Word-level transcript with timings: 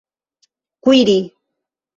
kuiri 0.83 1.19